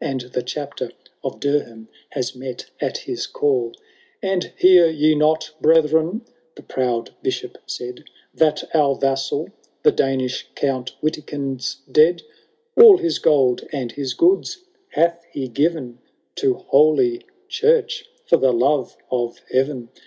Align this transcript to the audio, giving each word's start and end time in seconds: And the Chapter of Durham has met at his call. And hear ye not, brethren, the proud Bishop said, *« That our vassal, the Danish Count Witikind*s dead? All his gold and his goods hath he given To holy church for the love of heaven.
And 0.00 0.22
the 0.22 0.42
Chapter 0.42 0.92
of 1.22 1.38
Durham 1.38 1.86
has 2.12 2.34
met 2.34 2.64
at 2.80 2.96
his 2.96 3.26
call. 3.26 3.74
And 4.22 4.50
hear 4.56 4.88
ye 4.88 5.14
not, 5.14 5.50
brethren, 5.60 6.22
the 6.54 6.62
proud 6.62 7.14
Bishop 7.20 7.58
said, 7.66 8.04
*« 8.20 8.34
That 8.42 8.74
our 8.74 8.94
vassal, 8.94 9.50
the 9.82 9.92
Danish 9.92 10.46
Count 10.54 10.92
Witikind*s 11.02 11.82
dead? 11.92 12.22
All 12.74 12.96
his 12.96 13.18
gold 13.18 13.68
and 13.70 13.92
his 13.92 14.14
goods 14.14 14.64
hath 14.88 15.26
he 15.30 15.46
given 15.46 15.98
To 16.36 16.54
holy 16.54 17.26
church 17.48 18.06
for 18.24 18.38
the 18.38 18.50
love 18.54 18.96
of 19.10 19.40
heaven. 19.52 19.90